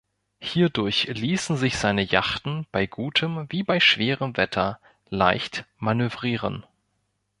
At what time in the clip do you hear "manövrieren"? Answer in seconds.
5.77-6.65